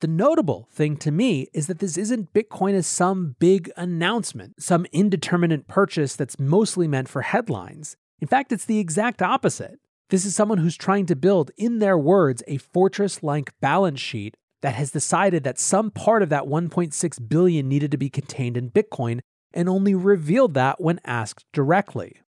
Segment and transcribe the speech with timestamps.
[0.00, 4.84] The notable thing to me is that this isn't Bitcoin as some big announcement, some
[4.92, 7.96] indeterminate purchase that's mostly meant for headlines.
[8.20, 9.80] In fact, it's the exact opposite.
[10.10, 14.36] This is someone who's trying to build, in their words, a fortress like balance sheet
[14.60, 18.70] that has decided that some part of that 1.6 billion needed to be contained in
[18.70, 19.20] Bitcoin
[19.54, 22.20] and only revealed that when asked directly.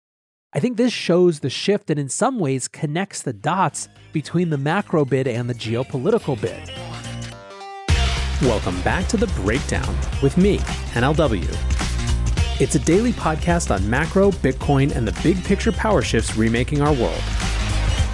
[0.53, 4.58] I think this shows the shift and in some ways connects the dots between the
[4.58, 6.86] macro bid and the geopolitical bid.
[8.42, 10.59] Welcome back to The Breakdown with me,
[10.92, 11.48] NLW.
[12.61, 16.92] It's a daily podcast on macro, Bitcoin, and the big picture power shifts remaking our
[16.92, 17.23] world.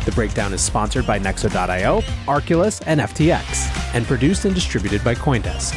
[0.05, 5.75] The breakdown is sponsored by Nexo.io, Arculus, and FTX, and produced and distributed by Coindesk.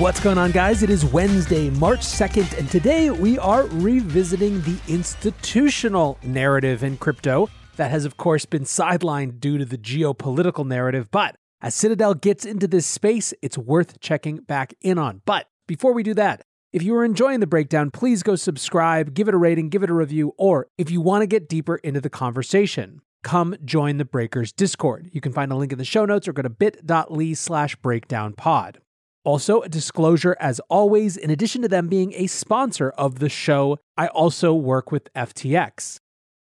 [0.00, 0.84] What's going on, guys?
[0.84, 7.50] It is Wednesday, March 2nd, and today we are revisiting the institutional narrative in crypto
[7.74, 11.10] that has, of course, been sidelined due to the geopolitical narrative.
[11.10, 15.22] But as Citadel gets into this space, it's worth checking back in on.
[15.24, 16.42] But before we do that,
[16.74, 19.88] if you are enjoying the breakdown, please go subscribe, give it a rating, give it
[19.88, 24.04] a review, or if you want to get deeper into the conversation, come join the
[24.04, 25.08] Breakers Discord.
[25.10, 28.76] You can find a link in the show notes or go to bit.ly slash breakdownpod.
[29.24, 33.78] Also, a disclosure as always, in addition to them being a sponsor of the show,
[33.96, 35.96] I also work with FTX.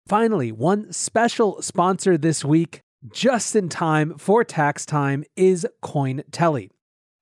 [0.07, 6.69] Finally, one special sponsor this week, just in time for tax time, is Cointelli.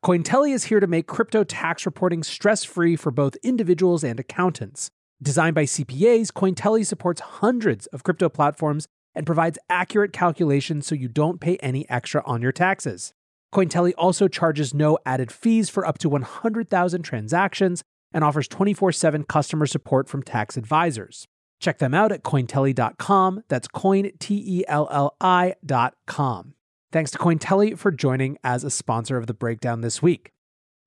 [0.04, 4.90] Cointelli is here to make crypto tax reporting stress free for both individuals and accountants.
[5.22, 11.08] Designed by CPAs, Cointelli supports hundreds of crypto platforms and provides accurate calculations so you
[11.08, 13.14] don't pay any extra on your taxes.
[13.54, 19.24] Cointelli also charges no added fees for up to 100,000 transactions and offers 24 7
[19.24, 21.28] customer support from tax advisors.
[21.66, 23.42] Check them out at cointelli.com.
[23.48, 26.54] That's coin, T E L L I.com.
[26.92, 30.32] Thanks to Cointelli for joining as a sponsor of the breakdown this week.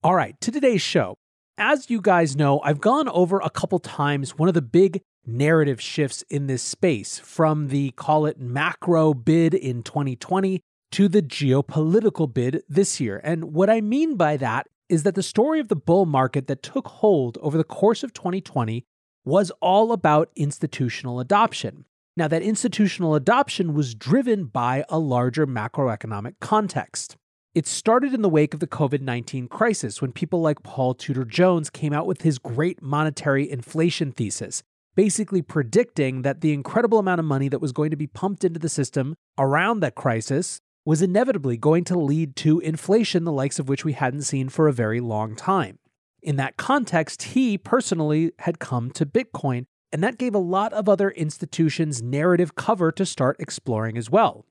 [0.05, 1.17] All right, to today's show.
[1.59, 5.81] As you guys know, I've gone over a couple times one of the big narrative
[5.81, 10.61] shifts in this space from the call it macro bid in 2020
[10.93, 13.21] to the geopolitical bid this year.
[13.25, 16.63] And what I mean by that is that the story of the bull market that
[16.63, 18.85] took hold over the course of 2020
[19.29, 21.85] was all about institutional adoption.
[22.17, 27.17] Now, that institutional adoption was driven by a larger macroeconomic context.
[27.55, 31.27] It started in the wake of the COVID 19 crisis when people like Paul Tudor
[31.27, 34.63] Jones came out with his great monetary inflation thesis,
[34.97, 38.59] basically predicting that the incredible amount of money that was going to be pumped into
[38.59, 43.69] the system around that crisis was inevitably going to lead to inflation, the likes of
[43.69, 45.79] which we hadn't seen for a very long time.
[46.23, 50.89] In that context, he personally had come to Bitcoin and that gave a lot of
[50.89, 54.45] other institutions narrative cover to start exploring as well.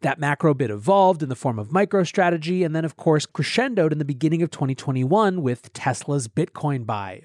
[0.00, 3.98] That macro bid evolved in the form of MicroStrategy, and then, of course, crescendoed in
[3.98, 7.22] the beginning of 2021 with Tesla's Bitcoin buy.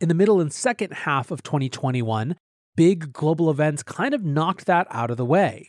[0.00, 2.36] In the middle and second half of 2021,
[2.76, 5.68] big global events kind of knocked that out of the way.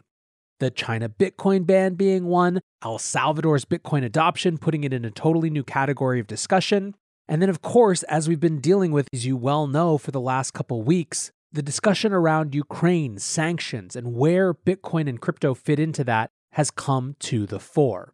[0.59, 5.49] The China Bitcoin ban being one, El Salvador's Bitcoin adoption putting it in a totally
[5.49, 6.95] new category of discussion,
[7.27, 10.19] and then, of course, as we've been dealing with, as you well know, for the
[10.19, 16.03] last couple weeks, the discussion around Ukraine, sanctions, and where Bitcoin and crypto fit into
[16.03, 18.13] that has come to the fore.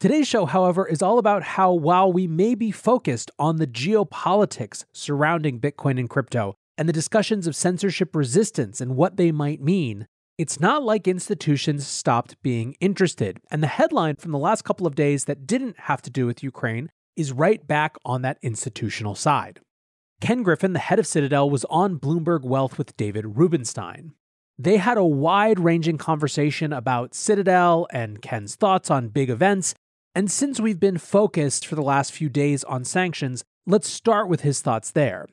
[0.00, 4.84] Today's show, however, is all about how while we may be focused on the geopolitics
[4.92, 10.06] surrounding Bitcoin and crypto and the discussions of censorship resistance and what they might mean,
[10.38, 13.40] it's not like institutions stopped being interested.
[13.50, 16.44] And the headline from the last couple of days that didn't have to do with
[16.44, 19.60] Ukraine is right back on that institutional side.
[20.20, 24.12] Ken Griffin, the head of Citadel, was on Bloomberg Wealth with David Rubenstein.
[24.58, 29.74] They had a wide ranging conversation about Citadel and Ken's thoughts on big events,
[30.18, 34.40] And since we've been focused for the last few days on sanctions, let's start with
[34.40, 35.28] his thoughts there.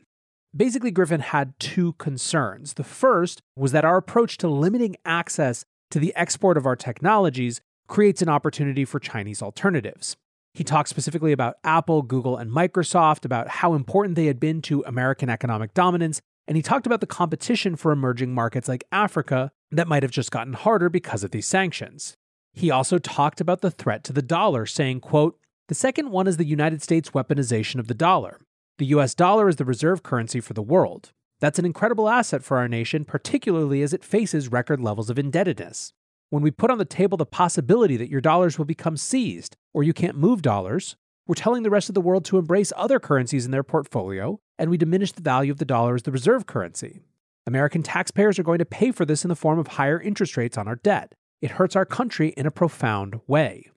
[0.56, 2.74] Basically, Griffin had two concerns.
[2.74, 7.62] The first was that our approach to limiting access to the export of our technologies
[7.88, 10.18] creates an opportunity for Chinese alternatives.
[10.56, 14.86] He talked specifically about Apple, Google, and Microsoft, about how important they had been to
[14.88, 19.90] American economic dominance, and he talked about the competition for emerging markets like Africa that
[19.90, 22.16] might have just gotten harder because of these sanctions.
[22.54, 25.38] He also talked about the threat to the dollar, saying, quote,
[25.68, 28.40] "The second one is the United States weaponization of the dollar.
[28.78, 31.12] The US dollar is the reserve currency for the world.
[31.42, 35.92] That's an incredible asset for our nation, particularly as it faces record levels of indebtedness.
[36.30, 39.84] When we put on the table the possibility that your dollars will become seized or
[39.84, 40.96] you can't move dollars,
[41.28, 44.70] we're telling the rest of the world to embrace other currencies in their portfolio, and
[44.70, 47.02] we diminish the value of the dollar as the reserve currency.
[47.48, 50.58] American taxpayers are going to pay for this in the form of higher interest rates
[50.58, 51.14] on our debt.
[51.42, 53.70] It hurts our country in a profound way.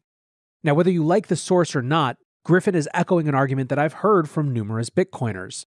[0.65, 3.95] Now, whether you like the source or not, Griffin is echoing an argument that I've
[3.95, 5.67] heard from numerous Bitcoiners.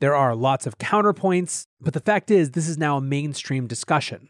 [0.00, 4.28] There are lots of counterpoints, but the fact is, this is now a mainstream discussion.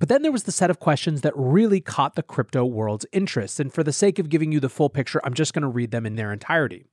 [0.00, 3.60] But then there was the set of questions that really caught the crypto world's interest,
[3.60, 5.90] and for the sake of giving you the full picture, I'm just going to read
[5.90, 6.86] them in their entirety.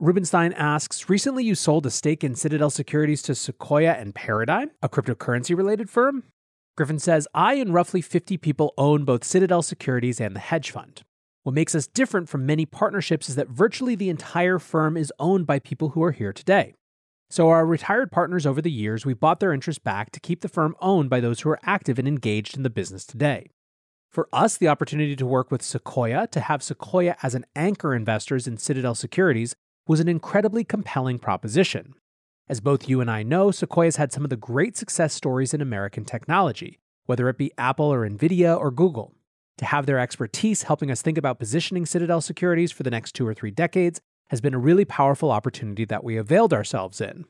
[0.00, 4.88] Rubenstein asks Recently, you sold a stake in Citadel Securities to Sequoia and Paradigm, a
[4.88, 6.24] cryptocurrency related firm.
[6.78, 11.02] Griffin says, I and roughly 50 people own both Citadel Securities and the hedge fund.
[11.42, 15.46] What makes us different from many partnerships is that virtually the entire firm is owned
[15.46, 16.74] by people who are here today.
[17.28, 20.48] So, our retired partners over the years, we bought their interest back to keep the
[20.48, 23.50] firm owned by those who are active and engaged in the business today.
[24.10, 28.46] For us, the opportunity to work with Sequoia, to have Sequoia as an anchor investors
[28.46, 29.56] in Citadel Securities,
[29.88, 31.94] was an incredibly compelling proposition.
[32.48, 35.60] As both you and I know, Sequoia's had some of the great success stories in
[35.60, 39.14] American technology, whether it be Apple or Nvidia or Google.
[39.58, 43.26] To have their expertise helping us think about positioning Citadel Securities for the next two
[43.26, 44.00] or three decades
[44.30, 47.24] has been a really powerful opportunity that we availed ourselves in.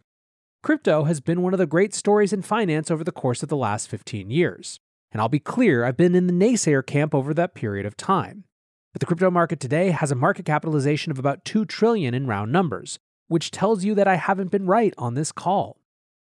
[0.62, 3.56] Crypto has been one of the great stories in finance over the course of the
[3.56, 4.80] last 15 years.
[5.12, 8.44] And I'll be clear, I've been in the naysayer camp over that period of time.
[8.92, 12.50] But the crypto market today has a market capitalization of about 2 trillion in round
[12.50, 15.78] numbers, which tells you that I haven't been right on this call.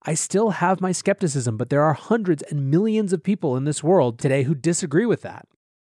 [0.03, 3.83] I still have my skepticism, but there are hundreds and millions of people in this
[3.83, 5.49] world today who disagree with that.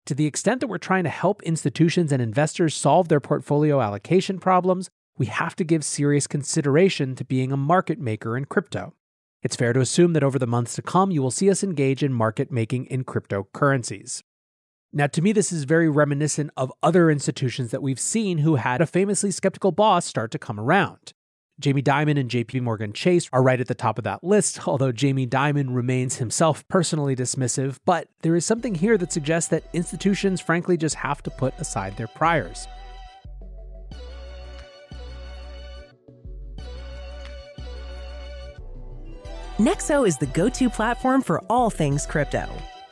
[0.06, 4.38] To the extent that we're trying to help institutions and investors solve their portfolio allocation
[4.38, 8.94] problems, we have to give serious consideration to being a market maker in crypto.
[9.42, 12.04] It's fair to assume that over the months to come, you will see us engage
[12.04, 14.22] in market making in cryptocurrencies.
[14.94, 18.82] Now, to me, this is very reminiscent of other institutions that we've seen who had
[18.82, 21.14] a famously skeptical boss start to come around.
[21.58, 24.92] Jamie Dimon and JP Morgan Chase are right at the top of that list, although
[24.92, 27.80] Jamie Dimon remains himself personally dismissive.
[27.86, 31.96] But there is something here that suggests that institutions, frankly, just have to put aside
[31.98, 32.68] their priors.
[39.58, 42.46] Nexo is the go to platform for all things crypto.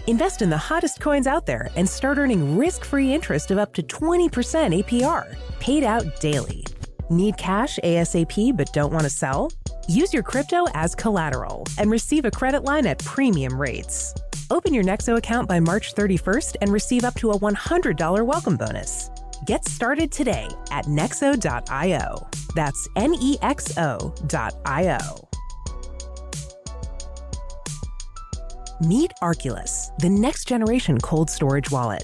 [0.07, 3.73] Invest in the hottest coins out there and start earning risk free interest of up
[3.73, 4.29] to 20%
[4.83, 6.63] APR, paid out daily.
[7.13, 9.51] Need cash ASAP but don't want to sell?
[9.87, 14.15] Use your crypto as collateral and receive a credit line at premium rates.
[14.49, 19.11] Open your Nexo account by March 31st and receive up to a $100 welcome bonus.
[19.45, 22.27] Get started today at nexo.io.
[22.55, 25.27] That's N E X O.io.
[28.81, 32.03] Meet Arculus, the next generation cold storage wallet.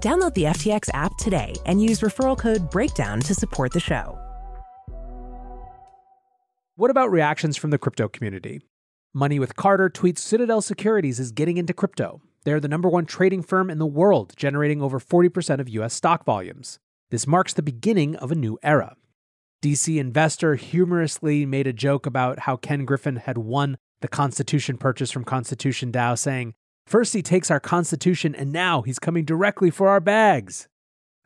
[0.00, 4.16] Download the FTX app today and use referral code BREAKDOWN to support the show.
[6.76, 8.60] What about reactions from the crypto community?
[9.12, 12.20] Money with Carter tweets Citadel Securities is getting into crypto.
[12.44, 16.24] They're the number one trading firm in the world, generating over 40% of US stock
[16.24, 16.78] volumes.
[17.10, 18.94] This marks the beginning of a new era.
[19.60, 25.10] DC Investor humorously made a joke about how Ken Griffin had won the Constitution purchase
[25.10, 26.54] from Constitution DAO, saying,
[26.88, 30.68] First he takes our Constitution, and now he's coming directly for our bags.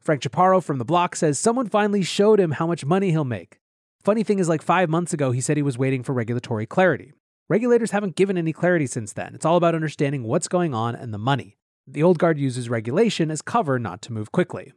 [0.00, 3.60] Frank Chaparro from The Block says someone finally showed him how much money he'll make.
[4.02, 7.12] Funny thing is, like five months ago, he said he was waiting for regulatory clarity.
[7.48, 9.36] Regulators haven't given any clarity since then.
[9.36, 11.56] It's all about understanding what's going on and the money.
[11.86, 14.72] The old guard uses regulation as cover not to move quickly.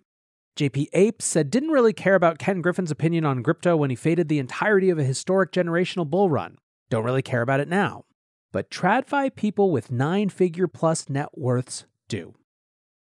[0.56, 4.28] JP Ape said didn't really care about Ken Griffin's opinion on crypto when he faded
[4.28, 6.60] the entirety of a historic generational bull run.
[6.92, 8.06] Don't really care about it now.
[8.56, 12.36] But TradFi people with nine figure plus net worths do.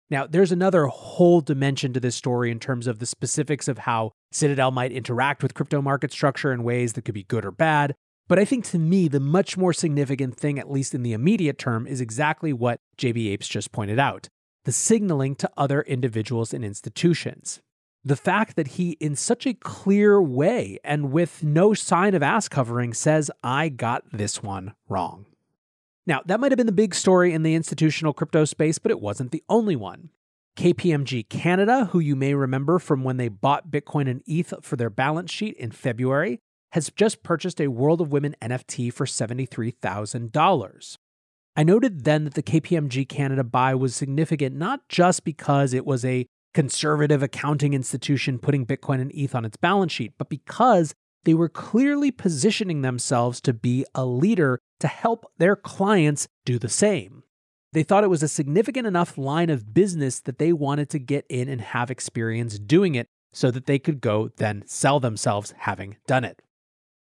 [0.08, 4.12] Now, there's another whole dimension to this story in terms of the specifics of how
[4.30, 7.96] Citadel might interact with crypto market structure in ways that could be good or bad.
[8.28, 11.58] But I think to me, the much more significant thing, at least in the immediate
[11.58, 14.28] term, is exactly what JB Apes just pointed out
[14.66, 17.60] the signaling to other individuals and institutions.
[18.04, 22.46] The fact that he, in such a clear way and with no sign of ass
[22.48, 25.26] covering, says, I got this one wrong.
[26.10, 29.00] Now, that might have been the big story in the institutional crypto space, but it
[29.00, 30.10] wasn't the only one.
[30.56, 34.90] KPMG Canada, who you may remember from when they bought Bitcoin and ETH for their
[34.90, 36.40] balance sheet in February,
[36.72, 40.96] has just purchased a World of Women NFT for $73,000.
[41.54, 46.04] I noted then that the KPMG Canada buy was significant not just because it was
[46.04, 51.34] a conservative accounting institution putting Bitcoin and ETH on its balance sheet, but because they
[51.34, 57.22] were clearly positioning themselves to be a leader to help their clients do the same.
[57.72, 61.24] They thought it was a significant enough line of business that they wanted to get
[61.28, 65.96] in and have experience doing it so that they could go then sell themselves having
[66.06, 66.42] done it.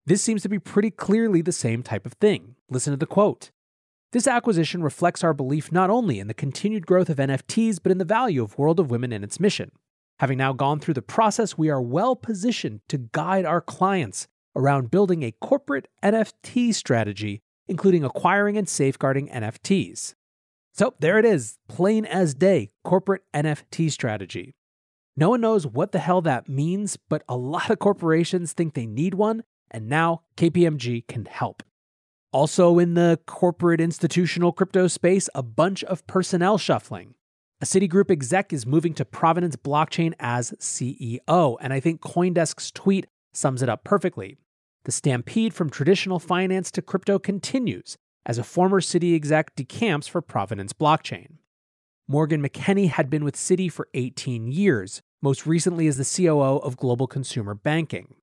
[0.06, 2.56] This seems to be pretty clearly the same type of thing.
[2.68, 3.50] Listen to the quote.
[4.12, 7.98] This acquisition reflects our belief not only in the continued growth of NFTs, but in
[7.98, 9.72] the value of World of Women and its mission.
[10.20, 14.90] Having now gone through the process, we are well positioned to guide our clients around
[14.90, 20.14] building a corporate NFT strategy, including acquiring and safeguarding NFTs.
[20.72, 24.54] So there it is, plain as day, corporate NFT strategy.
[25.16, 28.84] No one knows what the hell that means, but a lot of corporations think they
[28.84, 31.62] need one, and now KPMG can help.
[32.32, 37.14] Also, in the corporate institutional crypto space, a bunch of personnel shuffling.
[37.62, 43.06] A Citigroup exec is moving to Provenance Blockchain as CEO, and I think Coindesk's tweet
[43.32, 44.36] sums it up perfectly.
[44.86, 50.22] The stampede from traditional finance to crypto continues as a former Citi exec decamps for
[50.22, 51.38] Provenance Blockchain.
[52.06, 56.76] Morgan McKenney had been with Citi for 18 years, most recently as the COO of
[56.76, 58.14] Global Consumer Banking.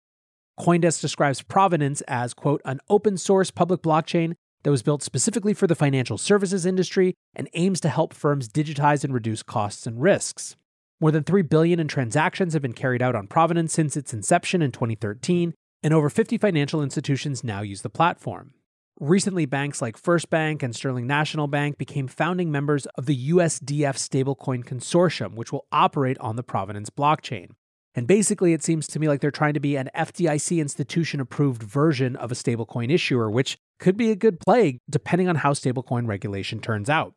[0.58, 5.68] Coindesk describes Provenance as, quote, an open source public blockchain that was built specifically for
[5.68, 10.56] the financial services industry and aims to help firms digitize and reduce costs and risks.
[11.02, 14.62] More than 3 billion in transactions have been carried out on Provenance since its inception
[14.62, 15.54] in 2013,
[15.84, 18.54] and over 50 financial institutions now use the platform.
[19.00, 23.98] Recently, banks like First Bank and Sterling National Bank became founding members of the USDF
[23.98, 27.50] Stablecoin Consortium, which will operate on the Provenance blockchain.
[27.96, 31.62] And basically, it seems to me like they're trying to be an FDIC institution approved
[31.62, 36.08] version of a stablecoin issuer, which could be a good play depending on how stablecoin
[36.08, 37.14] regulation turns out.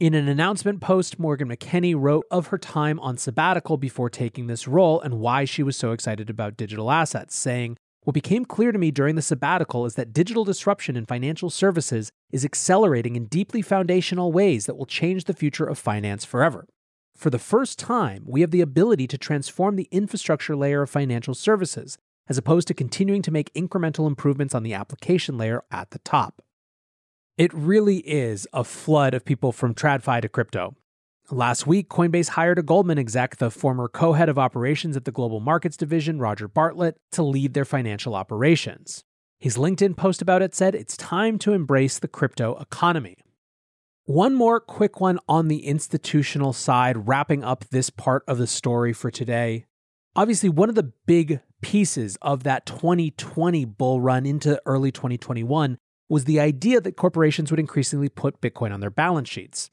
[0.00, 4.66] In an announcement post, Morgan McKenney wrote of her time on sabbatical before taking this
[4.66, 8.78] role and why she was so excited about digital assets, saying, What became clear to
[8.78, 13.60] me during the sabbatical is that digital disruption in financial services is accelerating in deeply
[13.60, 16.66] foundational ways that will change the future of finance forever.
[17.14, 21.34] For the first time, we have the ability to transform the infrastructure layer of financial
[21.34, 25.98] services, as opposed to continuing to make incremental improvements on the application layer at the
[25.98, 26.40] top.
[27.36, 30.74] It really is a flood of people from TradFi to crypto.
[31.32, 35.12] Last week, Coinbase hired a Goldman exec, the former co head of operations at the
[35.12, 39.04] Global Markets Division, Roger Bartlett, to lead their financial operations.
[39.38, 43.16] His LinkedIn post about it said, It's time to embrace the crypto economy.
[44.06, 48.92] One more quick one on the institutional side, wrapping up this part of the story
[48.92, 49.66] for today.
[50.16, 56.24] Obviously, one of the big pieces of that 2020 bull run into early 2021 was
[56.24, 59.70] the idea that corporations would increasingly put Bitcoin on their balance sheets.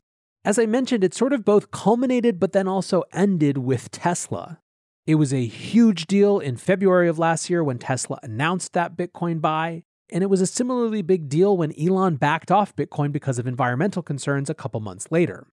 [0.48, 4.62] As I mentioned, it sort of both culminated but then also ended with Tesla.
[5.06, 9.42] It was a huge deal in February of last year when Tesla announced that Bitcoin
[9.42, 9.84] buy.
[10.10, 14.02] And it was a similarly big deal when Elon backed off Bitcoin because of environmental
[14.02, 15.48] concerns a couple months later.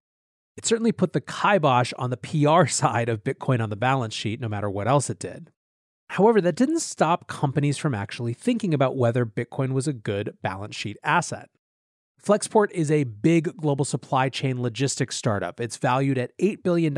[0.56, 4.40] It certainly put the kibosh on the PR side of Bitcoin on the balance sheet,
[4.40, 5.50] no matter what else it did.
[6.10, 10.76] However, that didn't stop companies from actually thinking about whether Bitcoin was a good balance
[10.76, 11.50] sheet asset.
[12.24, 15.60] Flexport is a big global supply chain logistics startup.
[15.60, 16.96] It's valued at $8 billion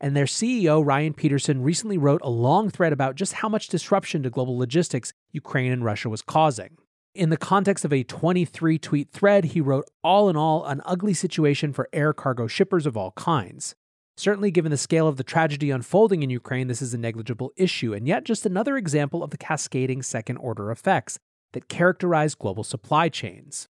[0.00, 4.24] And their CEO, Ryan Peterson, recently wrote a long thread about just how much disruption
[4.24, 6.76] to global logistics Ukraine and Russia was causing.
[7.14, 11.14] In the context of a 23 tweet thread, he wrote, All in all, an ugly
[11.14, 13.76] situation for air cargo shippers of all kinds.
[14.16, 17.94] Certainly, given the scale of the tragedy unfolding in Ukraine, this is a negligible issue,
[17.94, 21.16] and yet just another example of the cascading second order effects
[21.52, 23.68] that characterize global supply chains.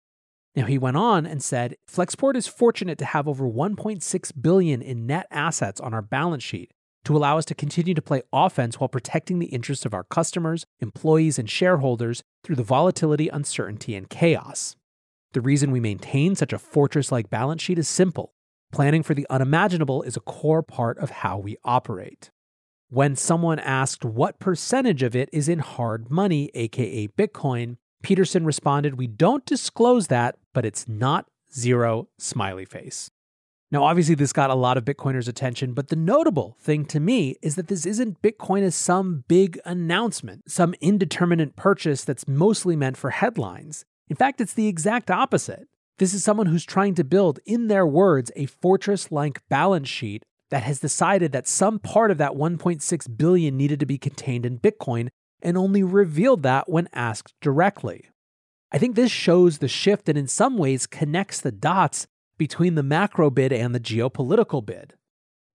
[0.56, 5.06] Now he went on and said, Flexport is fortunate to have over 1.6 billion in
[5.06, 6.72] net assets on our balance sheet
[7.04, 10.64] to allow us to continue to play offense while protecting the interests of our customers,
[10.80, 14.76] employees, and shareholders through the volatility, uncertainty, and chaos.
[15.32, 18.32] The reason we maintain such a fortress like balance sheet is simple.
[18.72, 22.30] Planning for the unimaginable is a core part of how we operate.
[22.88, 28.96] When someone asked what percentage of it is in hard money, aka Bitcoin, Peterson responded,
[28.96, 33.10] We don't disclose that, but it's not zero smiley face.
[33.70, 37.36] Now, obviously, this got a lot of Bitcoiners' attention, but the notable thing to me
[37.42, 42.96] is that this isn't Bitcoin as some big announcement, some indeterminate purchase that's mostly meant
[42.96, 43.84] for headlines.
[44.08, 45.68] In fact, it's the exact opposite.
[45.98, 50.22] This is someone who's trying to build, in their words, a fortress like balance sheet
[50.48, 54.58] that has decided that some part of that 1.6 billion needed to be contained in
[54.58, 55.08] Bitcoin
[55.42, 58.06] and only revealed that when asked directly.
[58.72, 62.06] I think this shows the shift and in some ways connects the dots
[62.36, 64.94] between the macro bid and the geopolitical bid.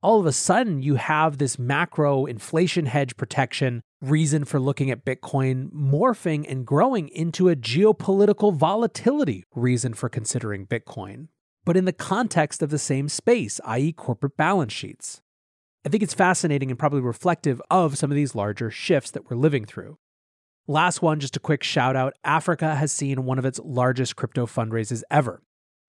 [0.01, 5.05] All of a sudden, you have this macro inflation hedge protection reason for looking at
[5.05, 11.27] Bitcoin morphing and growing into a geopolitical volatility reason for considering Bitcoin,
[11.63, 15.21] but in the context of the same space, i.e., corporate balance sheets.
[15.85, 19.37] I think it's fascinating and probably reflective of some of these larger shifts that we're
[19.37, 19.99] living through.
[20.71, 24.45] Last one, just a quick shout out Africa has seen one of its largest crypto
[24.45, 25.41] fundraisers ever.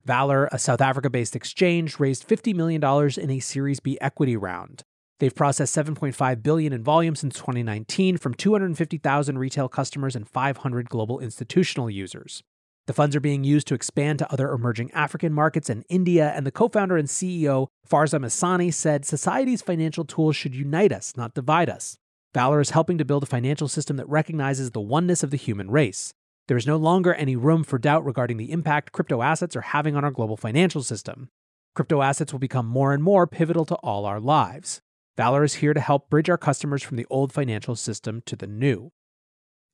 [0.04, 2.82] VALR, a South Africa based exchange, raised $50 million
[3.16, 4.82] in a Series B equity round.
[5.20, 11.20] They've processed 7.5 billion in volume since 2019 from 250,000 retail customers and 500 global
[11.20, 12.42] institutional users.
[12.88, 16.44] The funds are being used to expand to other emerging African markets and India, and
[16.44, 21.35] the co founder and CEO, Farzam Ehsani, said society's financial tools should unite us, not
[21.35, 21.98] divide us.
[22.35, 25.71] VALR is helping to build a financial system that recognizes the oneness of the human
[25.71, 26.14] race.
[26.49, 29.97] There is no longer any room for doubt regarding the impact crypto assets are having
[29.97, 31.29] on our global financial system.
[31.75, 34.81] Crypto assets will become more and more pivotal to all our lives.
[35.18, 38.47] VALR is here to help bridge our customers from the old financial system to the
[38.47, 38.92] new.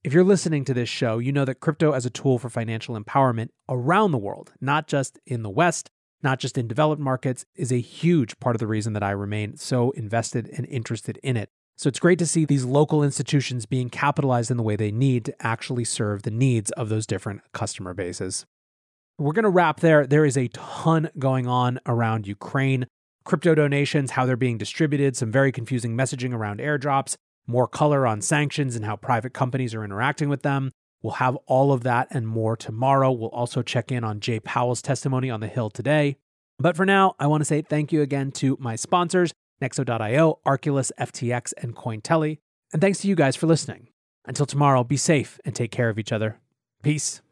[0.03, 2.99] If you're listening to this show, you know that crypto as a tool for financial
[2.99, 5.90] empowerment around the world, not just in the West,
[6.25, 9.57] not just in developed markets, is a huge part of the reason that I remain
[9.57, 11.51] so invested and interested in it.
[11.78, 15.24] So it's great to see these local institutions being capitalized in the way they need
[15.26, 18.44] to actually serve the needs of those different customer bases.
[19.16, 20.04] We're going to wrap there.
[20.04, 22.88] There is a ton going on around Ukraine.
[23.24, 27.14] Crypto donations, how they're being distributed, some very confusing messaging around airdrops,
[27.46, 30.72] more color on sanctions and how private companies are interacting with them.
[31.00, 33.12] We'll have all of that and more tomorrow.
[33.12, 36.16] We'll also check in on Jay Powell's testimony on the Hill today.
[36.58, 39.32] But for now, I want to say thank you again to my sponsors,
[39.62, 42.38] Nexo.io, Arculus, FTX, and Cointelli.
[42.73, 43.88] And thanks to you guys for listening.
[44.27, 46.38] Until tomorrow, be safe and take care of each other.
[46.83, 47.23] Peace.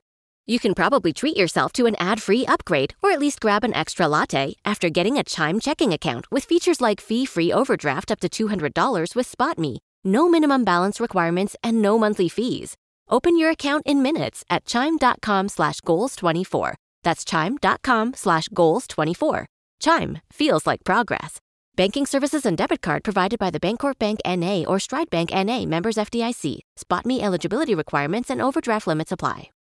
[0.46, 3.74] You can probably treat yourself to an ad free upgrade or at least grab an
[3.74, 8.20] extra latte after getting a Chime checking account with features like fee free overdraft up
[8.20, 12.76] to $200 with SpotMe no minimum balance requirements, and no monthly fees.
[13.10, 16.74] Open your account in minutes at chime.com slash goals24.
[17.02, 19.44] That's chime.com slash goals24.
[19.80, 21.40] Chime feels like progress.
[21.76, 24.64] Banking services and debit card provided by the Bancorp Bank N.A.
[24.64, 25.66] or Stride Bank N.A.
[25.66, 26.60] members FDIC.
[26.74, 29.50] SpotMe eligibility requirements and overdraft limits apply.